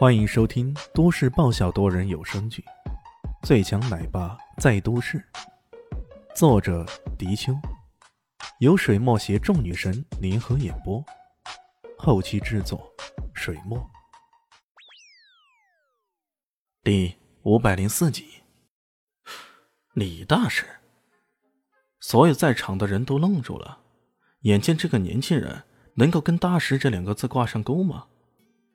[0.00, 2.64] 欢迎收听都市爆笑多人有声剧
[3.46, 5.18] 《最强奶爸在都市》，
[6.34, 6.86] 作者：
[7.18, 7.52] 迪秋，
[8.60, 11.04] 由水墨携众女神联合演播，
[11.98, 12.90] 后期制作：
[13.34, 13.78] 水墨。
[16.82, 18.26] 第五百零四集，
[19.92, 20.64] 李大师，
[22.00, 23.80] 所有在场的人都愣住了，
[24.44, 25.64] 眼见这个年轻人
[25.96, 28.06] 能够跟“大师”这两个字挂上钩吗？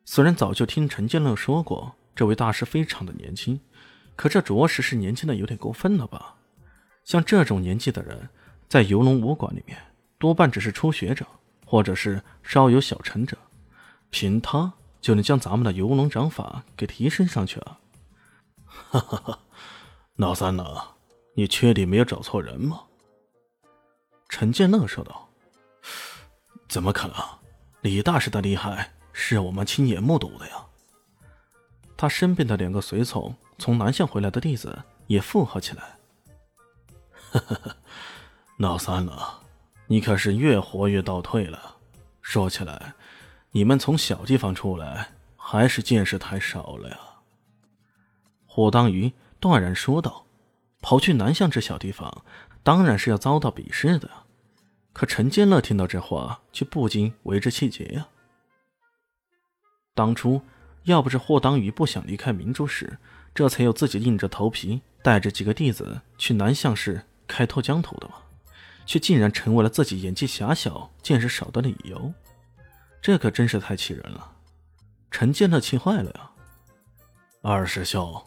[0.05, 3.59] 虽然早就听陈建乐说过，这位大师非常的年轻，
[4.15, 6.35] 可这着实是年轻的有点过分了吧？
[7.03, 8.29] 像这种年纪的人，
[8.69, 9.77] 在游龙武馆里面，
[10.17, 11.25] 多半只是初学者，
[11.65, 13.35] 或者是稍有小成者，
[14.11, 14.71] 凭他
[15.01, 17.79] 就能将咱们的游龙掌法给提升上去啊！
[18.65, 19.39] 哈哈哈，
[20.15, 20.63] 老三呢？
[21.33, 22.83] 你确定没有找错人吗？
[24.29, 25.29] 陈建乐说道
[26.69, 27.17] ：“怎么可能？
[27.81, 30.55] 李大师的厉害！”是我们亲眼目睹的呀！
[31.95, 35.97] 他身边的两个随从，从南向回来的弟子也附和起来。
[37.31, 37.77] 呵呵呵，
[38.57, 39.39] 老三了，
[39.87, 41.77] 你可是越活越倒退了。
[42.21, 42.93] 说起来，
[43.51, 46.99] 你们从小地方出来，还是见识太少了呀。
[48.45, 50.25] 霍当鱼断然说道
[50.83, 52.25] ：“跑去南向这小地方，
[52.63, 54.09] 当然是要遭到鄙视的。”
[54.91, 58.05] 可陈建乐听到这话，却不禁为之气结呀。
[59.95, 60.39] 当初
[60.83, 62.97] 要不是霍当宇不想离开明珠市，
[63.33, 68.15] 这才有自己硬着头皮带着几个弟子去南向市开拓疆土的嘛，
[68.85, 72.13] 却竟然成为了自己眼界狭小、见识少的理由，
[73.01, 74.33] 这可真是太气人了！
[75.09, 76.31] 陈建乐气坏了呀！
[77.41, 78.21] 二师兄，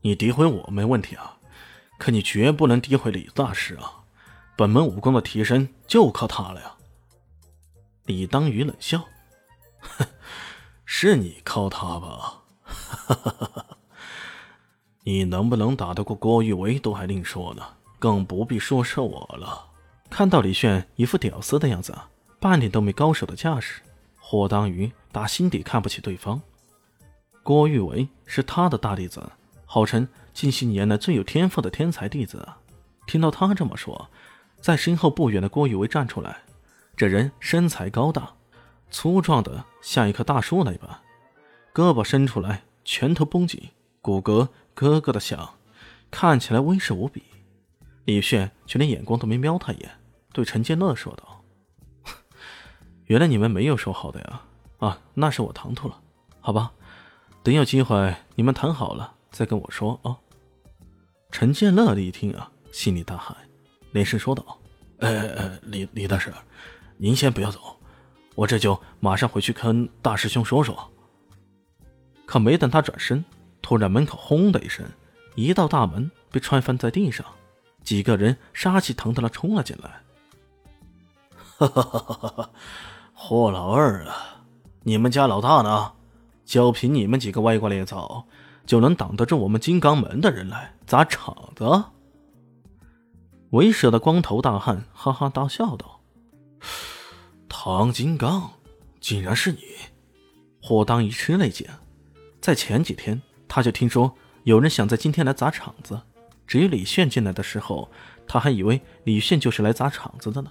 [0.00, 1.38] 你诋毁我没问题啊，
[1.98, 4.02] 可你绝不能诋毁李大师啊！
[4.56, 6.74] 本门武功的提升就靠他了呀！
[8.06, 9.06] 李当宇冷笑，
[9.78, 10.04] 哼。
[10.94, 12.42] 是你靠他吧？
[15.04, 17.62] 你能不能打得过郭玉维都还另说呢，
[17.98, 19.70] 更不必说是我了。
[20.10, 21.96] 看到李炫一副屌丝的样子，
[22.38, 23.80] 半点都没高手的架势，
[24.20, 26.38] 霍当于打心底看不起对方。
[27.42, 29.32] 郭玉维是他的大弟子，
[29.64, 32.46] 号称近些年来最有天赋的天才弟子。
[33.06, 34.10] 听到他这么说，
[34.60, 36.42] 在身后不远的郭玉维站出来，
[36.94, 38.34] 这人身材高大。
[38.92, 41.00] 粗壮的像一棵大树那般，
[41.74, 43.70] 胳膊伸出来，拳头绷紧，
[44.02, 45.54] 骨骼咯咯的响，
[46.10, 47.24] 看起来威势无比。
[48.04, 49.90] 李炫却连眼光都没瞄他一眼，
[50.32, 51.42] 对陈建乐说道
[53.06, 54.42] ：“原来你们没有说好的呀？
[54.78, 55.98] 啊，那是我唐突了，
[56.40, 56.72] 好吧，
[57.42, 60.18] 等有机会你们谈好了再跟我说啊。”
[61.32, 63.34] 陈建乐一听啊，心里大喊，
[63.92, 64.58] 连声说道
[65.00, 66.30] ：“呃，李李大师，
[66.98, 67.58] 您先不要走。”
[68.34, 70.90] 我这就马上回去跟大师兄说说。
[72.24, 73.24] 可没等他转身，
[73.60, 74.86] 突然门口轰的一声，
[75.34, 77.26] 一道大门被踹翻在地上，
[77.82, 80.00] 几个人杀气腾腾的冲了进来。
[81.58, 82.50] 哈哈哈哈哈！
[83.12, 84.42] 霍老二啊，
[84.82, 85.92] 你们家老大呢？
[86.44, 88.24] 就凭你们几个歪瓜裂枣，
[88.66, 91.84] 就能挡得住我们金刚门的人来砸场子？
[93.50, 95.91] 为首的光头大汉哈哈大笑道。
[97.64, 98.50] 唐金刚，
[99.00, 99.60] 竟然是你！
[100.60, 101.64] 霍当一吃了一惊，
[102.40, 104.12] 在前几天他就听说
[104.42, 106.00] 有人想在今天来砸场子。
[106.44, 107.88] 至于李炫进来的时候，
[108.26, 110.50] 他还以为李炫就是来砸场子的呢。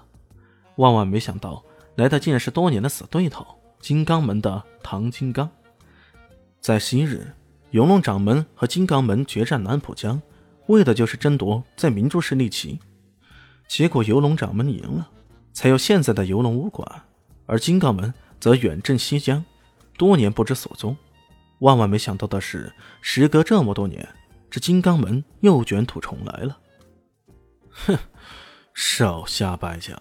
[0.77, 1.61] 万万没想到，
[1.95, 3.45] 来的竟然是多年的死对头——
[3.81, 5.49] 金刚门的唐金刚。
[6.61, 7.28] 在昔日，
[7.72, 10.22] 游龙掌门和金刚门决战南浦江，
[10.67, 12.79] 为的就是争夺在明珠市立旗。
[13.67, 15.09] 结果游龙掌门赢了。
[15.53, 17.03] 才有现在的游龙武馆，
[17.45, 19.44] 而金刚门则远镇西江，
[19.97, 20.95] 多年不知所踪。
[21.59, 24.07] 万万没想到的是，时隔这么多年，
[24.50, 26.57] 这金刚门又卷土重来了。
[27.69, 27.97] 哼，
[28.73, 29.97] 少瞎白讲！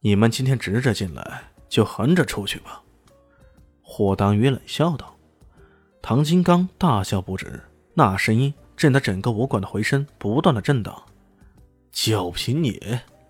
[0.00, 2.82] 你们今天直着进来，就横着出去吧。
[3.82, 5.14] 霍当鱼冷笑道。
[6.00, 7.60] 唐金刚大笑不止，
[7.92, 11.02] 那声音震得整个武馆的回声不断的震荡。
[11.90, 12.80] 就凭你！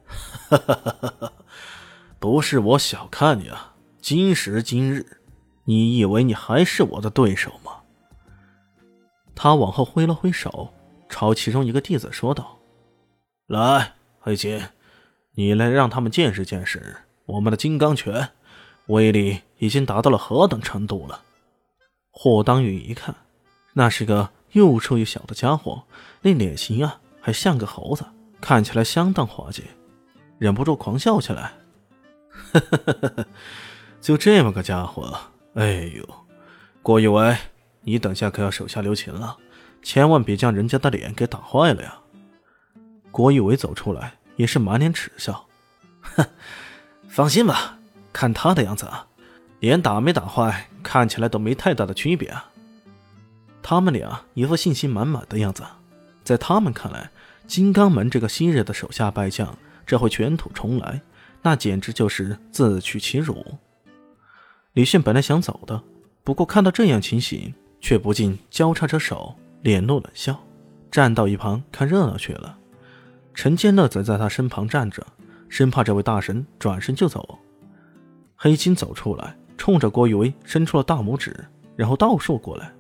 [0.09, 1.33] 哈！
[2.19, 5.19] 不是我小看你啊，今时今日，
[5.65, 7.73] 你以为你还是我的对手吗？
[9.35, 10.73] 他往后挥了挥手，
[11.09, 12.59] 朝其中一个弟子说道
[13.47, 14.61] ：“来，黑金，
[15.35, 16.97] 你来让他们见识见识
[17.27, 18.31] 我们的金刚拳
[18.87, 21.23] 威力已经达到了何等程度了。”
[22.11, 23.15] 霍当宇一看，
[23.75, 25.85] 那是个又瘦又小的家伙，
[26.23, 28.05] 那脸型啊，还像个猴子，
[28.41, 29.63] 看起来相当滑稽。
[30.39, 31.53] 忍不住狂笑起来，
[32.53, 33.27] 哈哈哈哈
[34.01, 35.19] 就这么个家伙，
[35.55, 36.09] 哎呦，
[36.83, 37.37] 郭玉伟，
[37.83, 39.37] 你等下可要手下留情了，
[39.83, 41.99] 千万别将人家的脸给打坏了呀！
[43.11, 45.47] 郭玉伟走出来，也是满脸耻笑
[46.01, 46.25] ：“哼，
[47.09, 47.79] 放心吧，
[48.13, 49.07] 看他的样子啊，
[49.59, 52.51] 脸打没打坏，看起来都没太大的区别啊。”
[53.61, 55.65] 他们俩一副信心满满的样子，
[56.23, 57.11] 在他们看来，
[57.49, 59.59] 金刚门这个昔日的手下败将，
[59.89, 61.01] 这会卷土重来，
[61.41, 63.43] 那简直就是自取其辱。
[64.75, 65.83] 李迅本来想走的，
[66.23, 70.39] 不过看到这样情形，却不禁交叉着手，脸露冷笑，
[70.91, 72.59] 站到一旁看热闹去了。
[73.33, 75.07] 陈建乐则在他身旁站着，
[75.49, 77.39] 生怕这位大神转身就走。
[78.37, 81.35] 黑金走出来，冲着郭玉威伸出了大拇指，
[81.77, 82.71] 然后倒竖过来。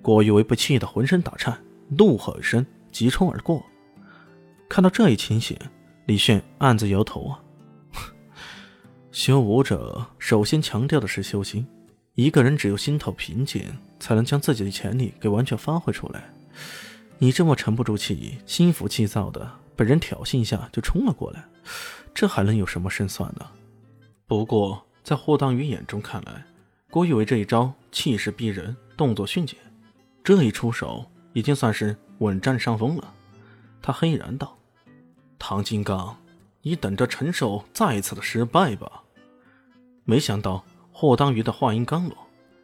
[0.00, 1.58] 郭玉威被气得浑身打颤，
[1.88, 3.60] 怒喝一声，急冲而过。
[4.68, 5.58] 看到这一情形，
[6.08, 7.38] 李炫暗自摇头啊。
[9.12, 11.66] 修武者首先强调的是修心，
[12.14, 13.62] 一个人只有心头平静，
[14.00, 16.32] 才能将自己的潜力给完全发挥出来。
[17.18, 21.44] 你这么沉不住气、心浮气躁的，被人挑衅一下就冲了过来，
[22.14, 23.44] 这还能有什么胜算呢？
[24.26, 26.42] 不过在霍当宇眼中看来，
[26.88, 29.58] 郭玉伟这一招气势逼人，动作迅捷，
[30.24, 33.12] 这一出手已经算是稳占上风了。
[33.82, 34.56] 他黑然道
[35.38, 36.16] ：“唐金刚。”
[36.60, 39.04] 你等着承受再一次的失败吧！
[40.04, 42.16] 没想到霍当鱼的话音刚落，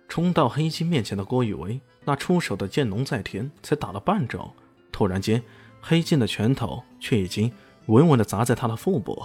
[0.09, 4.53] 冲到黑金面前的郭雨维那出手的剑龙在天，才打了半招，
[4.93, 5.43] 突然间
[5.81, 7.50] 黑金的拳头却已经
[7.87, 9.25] 稳稳的砸在他的腹部。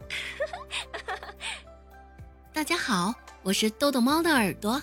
[2.52, 4.82] 大家好，我是豆豆猫的耳朵。